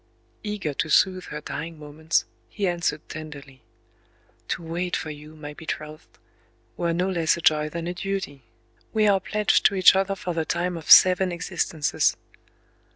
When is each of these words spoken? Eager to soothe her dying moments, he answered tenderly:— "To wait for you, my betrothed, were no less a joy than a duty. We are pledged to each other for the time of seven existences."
Eager 0.41 0.73
to 0.73 0.89
soothe 0.89 1.25
her 1.25 1.41
dying 1.41 1.77
moments, 1.77 2.25
he 2.49 2.67
answered 2.67 3.07
tenderly:— 3.07 3.61
"To 4.47 4.63
wait 4.63 4.95
for 4.95 5.11
you, 5.11 5.35
my 5.35 5.53
betrothed, 5.53 6.17
were 6.75 6.91
no 6.91 7.07
less 7.07 7.37
a 7.37 7.41
joy 7.41 7.69
than 7.69 7.85
a 7.85 7.93
duty. 7.93 8.41
We 8.93 9.05
are 9.05 9.19
pledged 9.19 9.63
to 9.67 9.75
each 9.75 9.95
other 9.95 10.15
for 10.15 10.33
the 10.33 10.43
time 10.43 10.75
of 10.75 10.89
seven 10.89 11.31
existences." 11.31 12.17